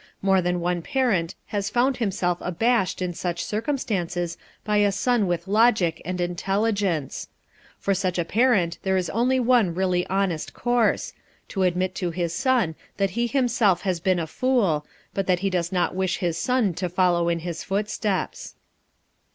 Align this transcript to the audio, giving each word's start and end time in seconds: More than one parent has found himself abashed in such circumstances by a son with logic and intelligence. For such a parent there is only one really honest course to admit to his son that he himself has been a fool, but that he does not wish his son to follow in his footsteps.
More 0.23 0.41
than 0.41 0.59
one 0.61 0.81
parent 0.81 1.35
has 1.45 1.69
found 1.69 1.97
himself 1.97 2.39
abashed 2.41 3.03
in 3.03 3.13
such 3.13 3.45
circumstances 3.45 4.35
by 4.63 4.77
a 4.77 4.91
son 4.91 5.27
with 5.27 5.47
logic 5.47 6.01
and 6.03 6.19
intelligence. 6.19 7.27
For 7.77 7.93
such 7.93 8.17
a 8.17 8.25
parent 8.25 8.79
there 8.81 8.97
is 8.97 9.11
only 9.11 9.39
one 9.39 9.75
really 9.75 10.07
honest 10.07 10.55
course 10.55 11.13
to 11.49 11.61
admit 11.61 11.93
to 12.01 12.09
his 12.09 12.33
son 12.33 12.73
that 12.97 13.11
he 13.11 13.27
himself 13.27 13.83
has 13.83 13.99
been 13.99 14.17
a 14.17 14.25
fool, 14.25 14.87
but 15.13 15.27
that 15.27 15.41
he 15.41 15.51
does 15.51 15.71
not 15.71 15.93
wish 15.93 16.17
his 16.17 16.35
son 16.35 16.73
to 16.73 16.89
follow 16.89 17.29
in 17.29 17.37
his 17.37 17.63
footsteps. 17.63 18.55